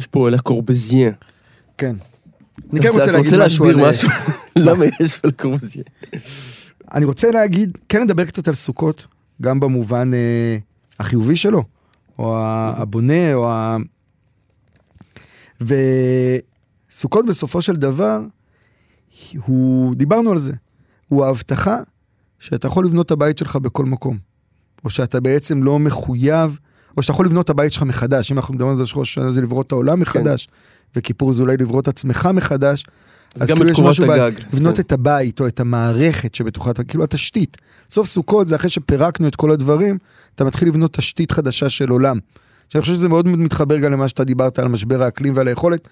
[0.01, 1.13] יש פה לה קורבזיין.
[1.77, 1.95] כן.
[2.73, 3.89] אני כן רוצה להגיד אתה משהו להסביר על...
[3.89, 4.09] משהו?
[4.65, 5.85] למה יש לה קורבזיין?
[6.93, 9.07] אני רוצה להגיד, כן לדבר קצת על סוכות,
[9.41, 10.57] גם במובן אה,
[10.99, 11.63] החיובי שלו,
[12.19, 12.37] או
[12.75, 13.77] הבונה, או ה...
[15.61, 18.21] וסוכות בסופו של דבר,
[19.45, 20.53] הוא, דיברנו על זה,
[21.07, 21.79] הוא ההבטחה
[22.39, 24.17] שאתה יכול לבנות את הבית שלך בכל מקום.
[24.85, 26.59] או שאתה בעצם לא מחויב,
[26.97, 28.31] או שאתה יכול לבנות את הבית שלך מחדש.
[28.31, 30.47] אם אנחנו מדברים על זה שראש השנה זה לבנות את העולם מחדש,
[30.95, 32.85] וכיפור זה אולי לבנות את עצמך מחדש.
[33.35, 34.31] אז גם כאילו יש משהו ב- הגג.
[34.53, 34.81] לבנות כן.
[34.81, 37.57] את הבית או את המערכת שבתוכה, כאילו התשתית.
[37.91, 39.97] סוף סוכות זה אחרי שפירקנו את כל הדברים,
[40.35, 42.19] אתה מתחיל לבנות תשתית חדשה של עולם.
[42.69, 45.87] שאני חושב שזה מאוד מתחבר גם למה שאתה דיברת על משבר האקלים ועל היכולת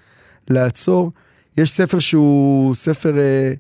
[0.50, 1.12] לעצור.
[1.58, 3.54] יש ספר שהוא ספר אה,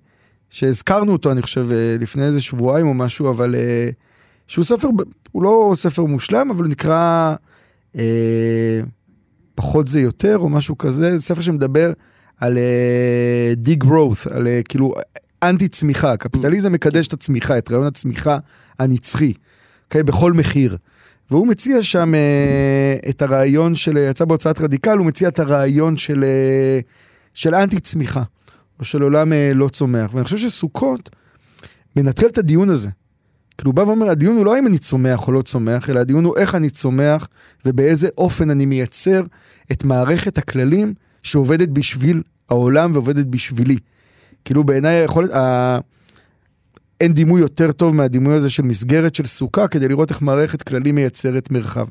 [0.50, 3.90] שהזכרנו אותו, אני חושב, אה, לפני איזה שבועיים או משהו, אבל אה,
[4.48, 7.36] שהוא ספר, ב- הוא לא ספר מושלם, אבל הוא נקרא
[7.96, 8.82] אה,
[9.56, 11.92] פחות זה יותר או משהו כזה, זה ספר שמדבר
[12.38, 12.58] על
[13.56, 14.94] די uh, growth, על uh, כאילו
[15.44, 18.38] אנטי צמיחה, קפיטליזם מקדש את הצמיחה, את רעיון הצמיחה
[18.80, 19.34] הנצחי,
[19.94, 20.78] okay, בכל מחיר.
[21.32, 26.24] והוא מציע שם uh, את הרעיון של, יצא בהוצאת רדיקל, הוא מציע את הרעיון של,
[26.24, 26.86] uh,
[27.34, 28.24] של אנטי צמיחה,
[28.80, 30.14] או של עולם uh, לא צומח.
[30.14, 31.10] ואני חושב שסוכות
[31.96, 32.90] מנטרל את הדיון הזה.
[33.60, 36.26] כאילו הוא בא ואומר, הדיון הוא לא אם אני צומח או לא צומח, אלא הדיון
[36.26, 37.28] הוא איך אני צומח
[37.66, 39.24] ובאיזה אופן אני מייצר
[39.72, 40.94] את מערכת הכללים
[41.24, 43.78] שעובדת בשביל העולם ועובדת בשבילי.
[44.46, 45.78] כאילו בעיניי היכולת, ה...
[47.02, 50.96] אין דימוי יותר טוב מהדימוי הזה של מסגרת של סוכה כדי לראות איך מערכת כללים
[50.96, 51.88] מייצרת מרחב.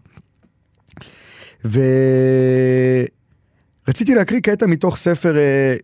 [3.84, 5.74] ורציתי להקריא קטע מתוך ספר, אה,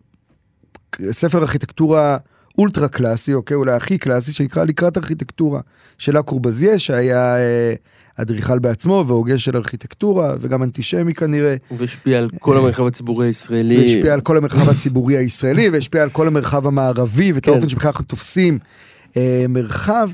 [1.11, 2.17] ספר ארכיטקטורה
[2.57, 5.61] אולטרה קלאסי, אוקיי, אולי הכי קלאסי, שנקרא לקראת ארכיטקטורה
[5.97, 7.73] של הקורבזיה, שהיה אה,
[8.15, 11.55] אדריכל בעצמו והוגה של ארכיטקטורה, וגם אנטישמי כנראה.
[11.77, 13.77] והשפיע על כל המרחב הציבורי הישראלי.
[13.77, 17.51] והשפיע על כל המרחב הציבורי הישראלי, והשפיע על כל המרחב המערבי, ואת כן.
[17.51, 18.59] האופן שבכלל אנחנו תופסים
[19.17, 20.09] אה, מרחב,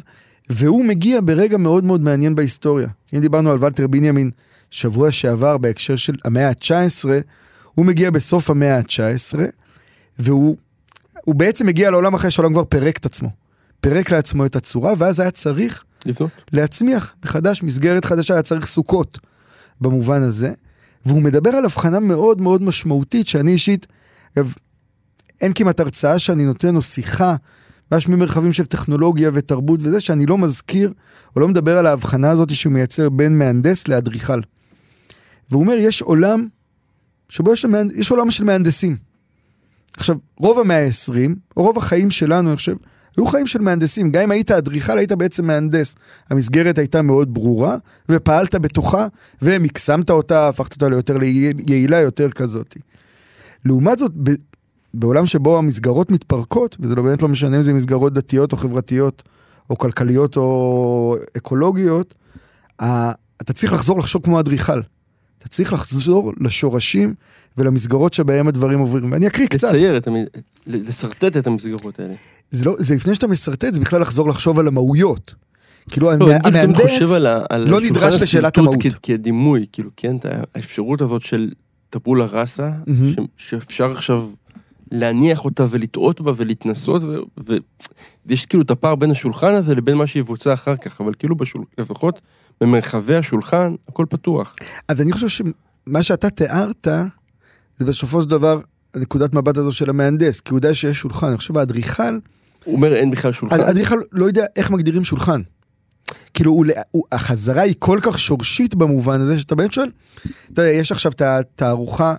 [0.49, 2.87] והוא מגיע ברגע מאוד מאוד מעניין בהיסטוריה.
[3.13, 4.31] אם דיברנו על ולטר בנימין
[4.71, 7.05] שבוע שעבר בהקשר של המאה ה-19,
[7.73, 9.39] הוא מגיע בסוף המאה ה-19,
[10.19, 10.57] והוא
[11.25, 13.29] הוא בעצם מגיע לעולם אחרי שהעולם כבר פירק את עצמו.
[13.81, 16.31] פירק לעצמו את הצורה, ואז היה צריך לבנות.
[16.51, 19.19] להצמיח מחדש מסגרת חדשה, היה צריך סוכות
[19.81, 20.53] במובן הזה.
[21.05, 23.87] והוא מדבר על הבחנה מאוד מאוד משמעותית שאני אישית,
[24.37, 24.53] אגב,
[25.41, 27.35] אין כמעט הרצאה שאני נותן או שיחה,
[27.91, 30.93] ממש ממרחבים של טכנולוגיה ותרבות וזה, שאני לא מזכיר
[31.35, 34.41] או לא מדבר על ההבחנה הזאת שהוא מייצר בין מהנדס לאדריכל.
[35.51, 36.47] והוא אומר, יש עולם
[37.29, 37.65] שבו יש.
[37.95, 39.10] יש עולם של מהנדסים.
[39.97, 42.75] עכשיו, רוב המאה ה-20, או רוב החיים שלנו, אני חושב,
[43.17, 45.95] היו חיים של מהנדסים, גם אם היית אדריכל, היית בעצם מהנדס.
[46.29, 47.77] המסגרת הייתה מאוד ברורה,
[48.09, 49.07] ופעלת בתוכה,
[49.41, 51.17] ומקסמת אותה, הפכת אותה ליותר
[51.67, 52.77] יעילה, יותר כזאת.
[53.65, 54.35] לעומת זאת, ב-
[54.93, 59.23] בעולם שבו המסגרות מתפרקות, וזה לא באמת לא משנה אם זה מסגרות דתיות או חברתיות,
[59.69, 62.13] או כלכליות או אקולוגיות,
[63.41, 64.81] אתה צריך לחזור לחשוב כמו אדריכל.
[65.37, 67.13] אתה צריך לחזור לשורשים
[67.57, 69.11] ולמסגרות שבהם הדברים עוברים.
[69.11, 69.67] ואני אקריא קצת.
[69.67, 70.15] לצייר את המ...
[70.67, 72.13] לשרטט את המסגרות האלה.
[72.51, 75.35] זה לא, זה לפני שאתה משרטט, זה בכלל לחזור לחשוב על המהויות.
[75.89, 77.01] כאילו, לא, המהנדס,
[77.57, 78.75] לא נדרש לשאלת המהות.
[78.79, 81.51] כ- כדימוי, כאילו, כן, את האפשרות הזאת של
[81.89, 82.71] טבולה ראסה.
[83.15, 84.27] ש- שאפשר עכשיו
[84.91, 87.01] להניח אותה ולטעות בה ולהתנסות,
[88.25, 91.63] ויש כאילו את הפער בין השולחן הזה לבין מה שיבוצע אחר כך, אבל כאילו בשול...
[91.77, 92.21] לפחות
[92.61, 94.55] במרחבי השולחן, הכל פתוח.
[94.87, 96.87] אז אני חושב שמה שאתה תיארת,
[97.77, 98.59] זה בסופו של דבר
[98.95, 101.27] נקודת מבט הזו של המהנדס, כי הוא יודע שיש שולחן.
[101.27, 102.19] אני חושב האדריכל,
[102.63, 103.59] הוא אומר אין בכלל שולחן.
[103.59, 105.41] האדריכל לא יודע איך מגדירים שולחן.
[106.33, 109.89] כאילו, הוא, הוא, החזרה היא כל כך שורשית במובן הזה, שאתה באמת שואל,
[110.53, 112.15] אתה יודע, יש עכשיו את התערוכה,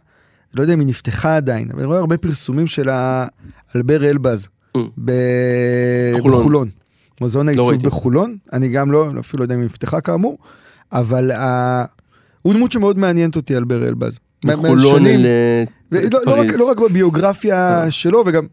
[0.55, 2.89] לא יודע אם היא נפתחה עדיין, אבל אני רואה הרבה פרסומים של
[3.77, 4.81] אלבר אלבז Mm.
[5.05, 5.13] ב-
[6.21, 6.41] חולון.
[6.41, 6.69] בחולון.
[7.21, 7.87] מוזיאון העיצוב ראיתי.
[7.87, 10.39] בחולון, אני גם לא, אפילו לא יודע אם היא נפתחה כאמור,
[10.93, 11.85] אבל ה...
[12.43, 14.19] הוא דמות שמאוד מעניינת אותי, אלבר אלבז.
[14.45, 15.27] מחולון אל
[15.93, 16.61] ולא, לא, רק, פריז.
[16.61, 18.47] לא רק בביוגרפיה שלו, וגם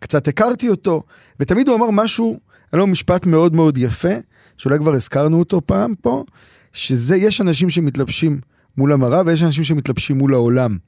[0.00, 1.02] קצת הכרתי אותו,
[1.40, 2.40] ותמיד הוא אמר משהו,
[2.72, 4.14] היה לו משפט מאוד מאוד יפה,
[4.56, 6.24] שאולי כבר הזכרנו אותו פעם פה,
[6.72, 8.40] שזה, יש אנשים שמתלבשים
[8.76, 10.78] מול המראה ויש אנשים שמתלבשים מול העולם.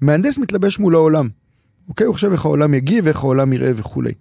[0.00, 1.28] מהנדס מתלבש מול העולם,
[1.88, 2.06] אוקיי?
[2.06, 4.12] הוא חושב איך העולם יגיב, איך העולם יראה וכולי.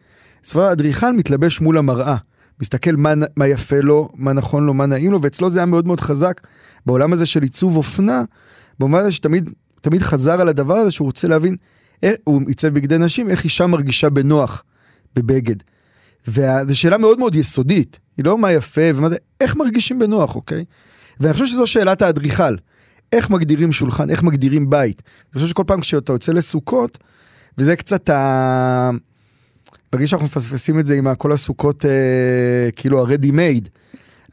[0.44, 2.16] סבבה, האדריכל מתלבש מול המראה,
[2.62, 5.88] מסתכל מה, מה יפה לו, מה נכון לו, מה נעים לו, ואצלו זה היה מאוד
[5.88, 6.42] מאוד חזק
[6.86, 8.24] בעולם הזה של עיצוב אופנה,
[8.80, 9.50] במובן הזה שתמיד
[9.82, 11.56] תמיד חזר על הדבר הזה שהוא רוצה להבין,
[12.04, 14.64] איך, הוא עיצב בגדי נשים, איך אישה מרגישה בנוח
[15.16, 15.56] בבגד.
[16.28, 20.66] וזו שאלה מאוד מאוד יסודית, היא לא מה יפה ומה זה, איך מרגישים בנוח, אוקיי?
[21.20, 22.56] ואני חושב שזו שאלת האדריכל,
[23.14, 25.02] איך מגדירים שולחן, איך מגדירים בית.
[25.06, 26.98] אני חושב שכל פעם כשאתה יוצא לסוכות,
[27.58, 28.90] וזה קצת ה...
[29.94, 33.70] מרגיש שאנחנו מפספסים את זה עם כל הסוכות, אה, כאילו ה-ready made.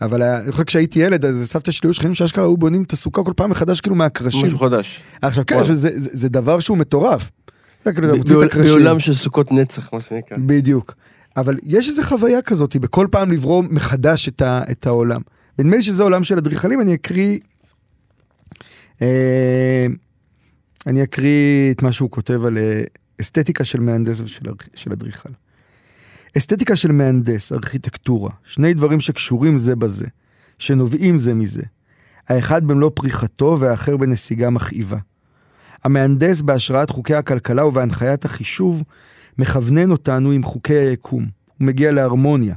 [0.01, 3.23] אבל אני חושב כשהייתי ילד, אז סבתא שלי היו שכנים שאשכרה היו בונים את הסוכה
[3.23, 4.47] כל פעם מחדש כאילו מהקרשים.
[4.47, 5.01] משהו חדש.
[5.23, 5.65] עכשיו כן.
[5.65, 7.31] זה, זה, זה דבר שהוא מטורף.
[7.85, 8.73] זה כאילו, מוציא את הקרשים.
[8.73, 10.39] בעולם של סוכות נצח, מה שנקרא.
[10.41, 10.95] בדיוק.
[11.37, 15.21] אבל יש איזו חוויה כזאת, בכל פעם לברום מחדש את, ה, את העולם.
[15.59, 17.39] ונדמה לי שזה עולם של אדריכלים, אני אקריא...
[19.03, 19.87] אה,
[20.87, 22.83] אני אקריא את מה שהוא כותב על אה,
[23.21, 25.29] אסתטיקה של מהנדס ושל של אדריכל.
[26.37, 30.07] אסתטיקה של מהנדס, ארכיטקטורה, שני דברים שקשורים זה בזה,
[30.59, 31.63] שנובעים זה מזה.
[32.29, 34.99] האחד במלוא פריחתו והאחר בנסיגה מכאיבה.
[35.85, 38.83] המהנדס בהשראת חוקי הכלכלה ובהנחיית החישוב
[39.39, 41.23] מכוונן אותנו עם חוקי היקום.
[41.59, 42.55] הוא מגיע להרמוניה.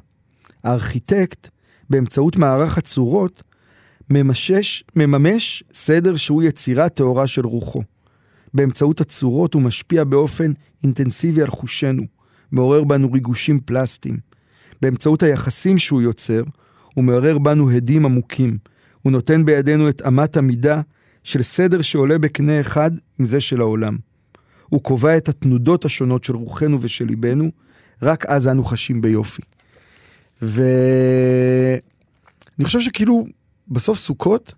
[0.63, 1.49] הארכיטקט,
[1.89, 3.43] באמצעות מערך הצורות,
[4.09, 7.83] ממשש, מממש סדר שהוא יצירה טהורה של רוחו.
[8.53, 10.51] באמצעות הצורות הוא משפיע באופן
[10.83, 12.03] אינטנסיבי על חושנו,
[12.51, 14.17] מעורר בנו ריגושים פלסטיים.
[14.81, 16.43] באמצעות היחסים שהוא יוצר,
[16.93, 18.57] הוא מעורר בנו הדים עמוקים.
[19.01, 20.81] הוא נותן בידינו את אמת המידה
[21.23, 23.97] של סדר שעולה בקנה אחד עם זה של העולם.
[24.69, 27.51] הוא קובע את התנודות השונות של רוחנו ושל ליבנו,
[28.01, 29.41] רק אז אנו חשים ביופי.
[30.41, 30.61] ואני
[32.63, 33.27] חושב שכאילו,
[33.67, 34.53] בסוף סוכות.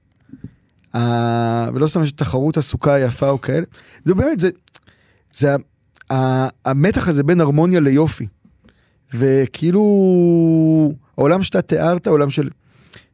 [1.73, 3.65] ולא סתם יש תחרות הסוכה היפה או כאלה,
[4.05, 4.49] זה באמת, זה,
[5.33, 5.55] זה.
[6.65, 8.27] המתח הזה בין הרמוניה ליופי.
[9.13, 9.83] וכאילו,
[11.17, 12.49] העולם שאתה תיארת, העולם של,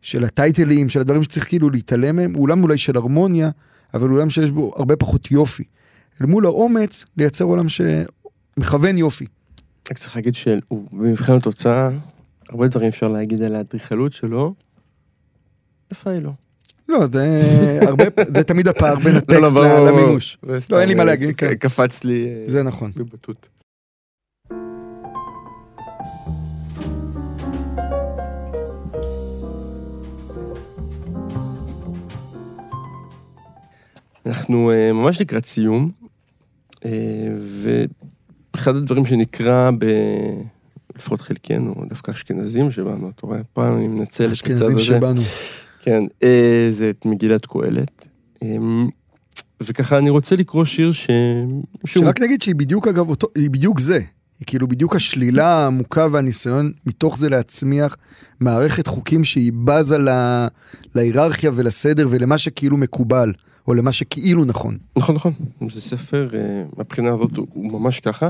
[0.02, 3.50] של הטייטלים, של הדברים שצריך כאילו להתעלם מהם, הוא עולם אולי של הרמוניה,
[3.94, 5.64] אבל עולם שיש בו הרבה פחות יופי.
[6.22, 9.26] אל מול האומץ, לייצר עולם שמכוון יופי.
[9.92, 11.90] רק צריך להגיד שבמבחן התוצאה,
[12.50, 14.54] הרבה דברים אפשר להגיד על האדריכלות שלו.
[15.92, 16.32] יפה היא לא.
[16.90, 17.40] לא, זה
[17.82, 18.04] הרבה,
[18.36, 20.38] זה תמיד הפער בין הטקסט ברור, ל- למימוש.
[20.70, 21.54] לא, אין לי מה אה, להגיד, כן.
[21.56, 22.92] קפץ לי אה, זה נכון.
[22.96, 23.50] בבטות.
[34.26, 35.92] אנחנו אה, ממש לקראת סיום,
[36.86, 36.92] אה,
[38.54, 39.86] ואחד הדברים שנקרא, ב...
[40.96, 44.66] לפחות חלקנו, דווקא אשכנזים שבנו, אתה רואה, פעם אני מנצל את הצד הזה.
[44.66, 45.22] האשכנזים שבאנו.
[45.80, 48.08] כן, אה, זה את מגילת קהלת.
[48.44, 48.58] אה,
[49.64, 51.08] וככה אני רוצה לקרוא שיר ש...
[51.86, 54.00] שרק נגיד שהיא בדיוק אגב, אותו, היא בדיוק זה.
[54.40, 57.98] היא כאילו בדיוק השלילה העמוקה והניסיון מתוך זה להצמיח
[58.40, 60.10] מערכת חוקים שהיא בזה ל...
[60.96, 63.34] להיררכיה ולסדר ולמה שכאילו מקובל,
[63.68, 64.78] או למה שכאילו נכון.
[64.98, 65.34] נכון, נכון.
[65.74, 68.30] זה ספר, אה, מהבחינה הזאת הוא ממש ככה.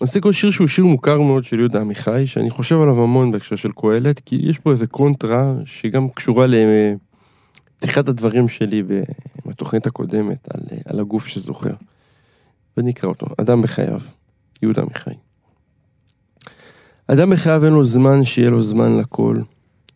[0.00, 3.32] אז זה כל שיר שהוא שיר מוכר מאוד של יהודה עמיחי, שאני חושב עליו המון
[3.32, 8.82] בהקשר של קהלת, כי יש פה איזה קונטרה שגם קשורה לפתיחת הדברים שלי
[9.46, 11.74] בתוכנית הקודמת על, על הגוף שזוכר.
[12.76, 14.00] ונקרא אותו, אדם בחייו,
[14.62, 15.14] יהודה עמיחי.
[17.06, 19.36] אדם בחייו אין לו זמן שיהיה לו זמן לכל,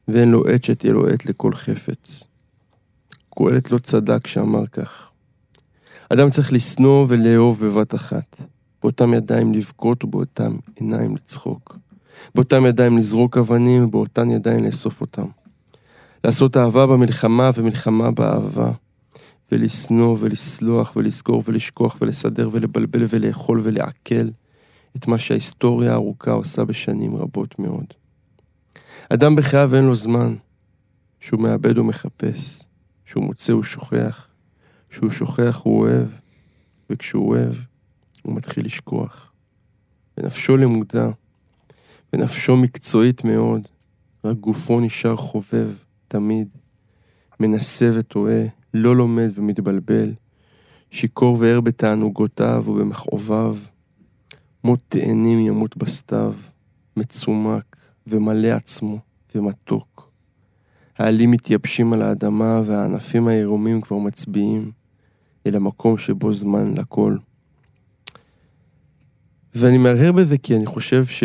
[0.08, 2.24] ואין לו עת שתהיה לו עת לכל חפץ.
[3.38, 5.10] קהלת לא צדק כשאמר כך.
[6.08, 8.36] אדם צריך לשנוא ולאהוב בבת אחת.
[8.84, 11.78] באותם ידיים לבכות ובאותם עיניים לצחוק.
[12.34, 15.26] באותם ידיים לזרוק אבנים ובאותן ידיים לאסוף אותם.
[16.24, 18.72] לעשות אהבה במלחמה ומלחמה באהבה.
[19.52, 24.28] ולשנוא ולסלוח ולזכור ולשכוח ולסדר ולבלבל ולאכול ולעכל
[24.96, 27.86] את מה שההיסטוריה הארוכה עושה בשנים רבות מאוד.
[29.08, 30.34] אדם בחייו אין לו זמן,
[31.20, 32.62] שהוא מאבד ומחפש,
[33.04, 34.28] שהוא מוצא ושוכח,
[34.90, 36.08] שהוא שוכח הוא אוהב,
[36.90, 37.54] וכשהוא אוהב,
[38.24, 39.32] הוא מתחיל לשכוח.
[40.18, 41.10] ונפשו למודה,
[42.12, 43.68] ונפשו מקצועית מאוד,
[44.24, 45.70] רק גופו נשאר חובב,
[46.08, 46.48] תמיד,
[47.40, 48.42] מנסה וטועה,
[48.74, 50.12] לא לומד ומתבלבל,
[50.90, 53.56] שיכור וער בתענוגותיו ובמכאוביו,
[54.64, 56.34] מות תאנים ימות בסתיו,
[56.96, 58.98] מצומק ומלא עצמו
[59.34, 60.10] ומתוק.
[60.98, 64.72] העלים מתייבשים על האדמה והענפים העירומים כבר מצביעים
[65.46, 67.16] אל המקום שבו זמן לכל.
[69.54, 71.24] ואני מהרהר בזה כי אני חושב ש...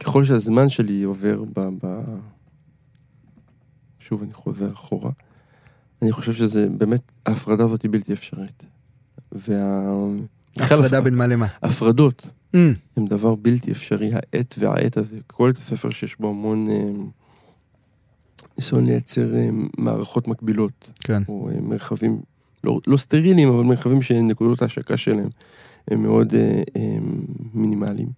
[0.00, 1.60] ככל שהזמן שלי עובר ב...
[1.82, 2.04] ב...
[4.00, 5.10] שוב אני חוזר אחורה,
[6.02, 8.64] אני חושב שזה באמת, ההפרדה הזאת היא בלתי אפשרית.
[9.32, 9.92] וה...
[10.56, 11.46] הפרדה בין מה למה?
[11.62, 12.58] הפרדות Mm.
[12.96, 16.90] הם דבר בלתי אפשרי, העט והעט הזה, כל את הספר שיש בו המון אה,
[18.58, 21.22] ניסיון לייצר אה, מערכות מקבילות, כן.
[21.28, 22.20] או אה, מרחבים,
[22.66, 25.28] לא, לא סטריליים, אבל מרחבים שנקודות ההשקה שלהם
[25.88, 26.96] הם מאוד אה, אה,
[27.54, 28.08] מינימליים.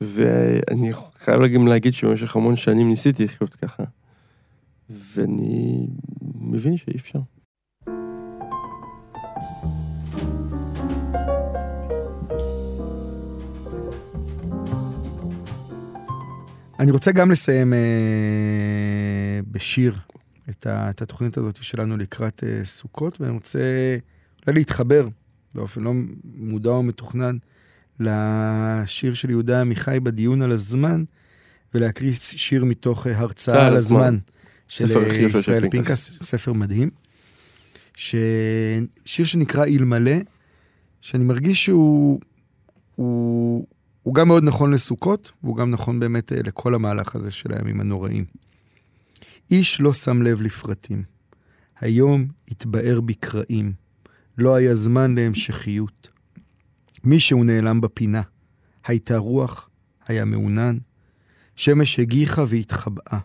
[0.00, 3.82] ואני חייב גם להגיד שבמשך המון שנים ניסיתי לחיות ככה,
[4.90, 5.86] ואני
[6.40, 7.18] מבין שאי אפשר.
[16.78, 17.78] אני רוצה גם לסיים אה,
[19.50, 19.98] בשיר
[20.50, 23.58] את, ה, את התוכנית הזאת שלנו לקראת אה, סוכות, ואני רוצה
[24.46, 25.08] אולי להתחבר
[25.54, 25.92] באופן לא
[26.24, 27.36] מודע או מתוכנן
[28.00, 31.04] לשיר של יהודה עמיחי בדיון על הזמן,
[31.74, 34.18] ולהקריא שיר מתוך אה, הרצאה על הזמן
[34.68, 35.70] של אה, ישראל.
[35.70, 36.90] פנקס, ספר מדהים.
[37.96, 38.14] ש...
[39.04, 40.16] שיר שנקרא אלמלא,
[41.00, 42.20] שאני מרגיש שהוא
[42.96, 43.66] הוא,
[44.02, 47.80] הוא גם מאוד נכון לסוכות, והוא גם נכון באמת אה, לכל המהלך הזה של הימים
[47.80, 48.24] הנוראים.
[49.50, 51.02] איש לא שם לב לפרטים.
[51.80, 53.72] היום התבאר בקרעים.
[54.38, 56.08] לא היה זמן להמשכיות.
[57.04, 58.22] מישהו נעלם בפינה.
[58.86, 59.70] הייתה רוח,
[60.06, 60.78] היה מעונן.
[61.56, 63.18] שמש הגיחה והתחבאה.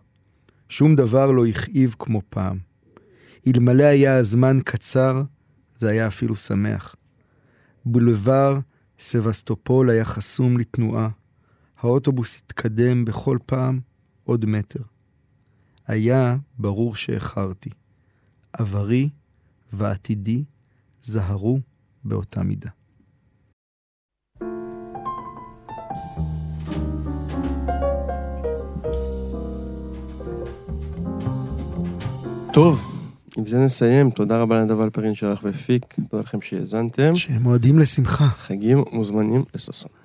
[0.70, 2.58] שום דבר לא הכאיב כמו פעם.
[3.48, 5.24] אלמלא היה הזמן קצר,
[5.78, 6.96] זה היה אפילו שמח.
[7.86, 8.60] בולבר
[9.00, 11.10] סבסטופול היה חסום לתנועה.
[11.78, 13.80] האוטובוס התקדם בכל פעם
[14.24, 14.95] עוד מטר.
[15.88, 17.70] היה ברור שאיחרתי.
[18.54, 19.10] עברי
[19.74, 20.44] ועתידי
[21.04, 21.60] זהרו
[22.04, 22.70] באותה מידה.
[32.54, 32.84] טוב,
[33.38, 34.10] עם זה נסיים.
[34.10, 37.16] תודה רבה לנדב אלפרין שערך והפיק, תודה לכם שהאזנתם.
[37.16, 38.28] שהם מועדים לשמחה.
[38.28, 40.05] חגים מוזמנים לששון.